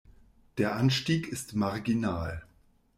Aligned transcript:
Der 0.57 0.73
Anstieg 0.77 1.27
ist 1.27 1.53
marginal. 1.53 2.41